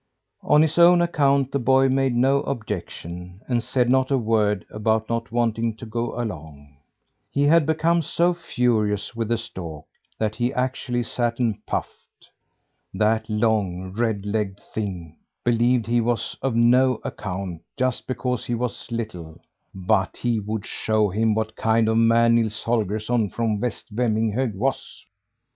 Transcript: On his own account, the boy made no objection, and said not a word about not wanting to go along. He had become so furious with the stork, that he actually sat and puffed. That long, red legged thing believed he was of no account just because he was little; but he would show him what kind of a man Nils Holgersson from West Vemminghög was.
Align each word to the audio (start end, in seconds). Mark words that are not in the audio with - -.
On 0.41 0.63
his 0.63 0.79
own 0.79 0.99
account, 0.99 1.51
the 1.51 1.59
boy 1.59 1.87
made 1.87 2.15
no 2.15 2.37
objection, 2.41 3.39
and 3.47 3.61
said 3.61 3.87
not 3.87 4.09
a 4.09 4.17
word 4.17 4.65
about 4.71 5.07
not 5.09 5.31
wanting 5.31 5.75
to 5.75 5.85
go 5.85 6.19
along. 6.19 6.75
He 7.29 7.43
had 7.43 7.67
become 7.67 8.01
so 8.01 8.33
furious 8.33 9.15
with 9.15 9.27
the 9.27 9.37
stork, 9.37 9.85
that 10.17 10.33
he 10.37 10.51
actually 10.55 11.03
sat 11.03 11.37
and 11.37 11.63
puffed. 11.67 12.31
That 12.95 13.29
long, 13.29 13.93
red 13.95 14.25
legged 14.25 14.59
thing 14.73 15.17
believed 15.43 15.85
he 15.85 16.01
was 16.01 16.35
of 16.41 16.55
no 16.55 16.99
account 17.03 17.61
just 17.77 18.07
because 18.07 18.43
he 18.47 18.55
was 18.55 18.91
little; 18.91 19.39
but 19.71 20.17
he 20.17 20.39
would 20.39 20.65
show 20.65 21.09
him 21.09 21.35
what 21.35 21.55
kind 21.55 21.87
of 21.87 21.93
a 21.95 21.95
man 21.95 22.33
Nils 22.33 22.63
Holgersson 22.63 23.29
from 23.29 23.59
West 23.59 23.95
Vemminghög 23.95 24.55
was. 24.55 25.05